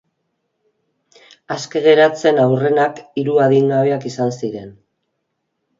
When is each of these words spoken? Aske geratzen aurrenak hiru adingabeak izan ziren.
Aske 1.55 1.83
geratzen 1.89 2.41
aurrenak 2.47 3.05
hiru 3.23 3.39
adingabeak 3.45 4.13
izan 4.15 4.37
ziren. 4.43 4.77